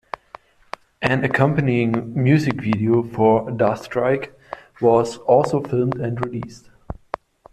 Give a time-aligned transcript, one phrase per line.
[1.03, 4.33] An accompanying music video for "Da Strike"
[4.81, 6.71] was also filmed and released.